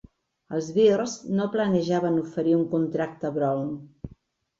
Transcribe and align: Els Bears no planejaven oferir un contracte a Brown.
Els 0.59 0.69
Bears 0.77 1.11
no 1.39 1.45
planejaven 1.55 2.17
oferir 2.21 2.55
un 2.61 2.65
contracte 2.73 3.29
a 3.29 3.31
Brown. 3.37 3.69